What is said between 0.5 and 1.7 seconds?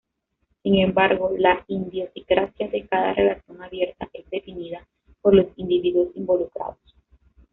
Sin embargo, la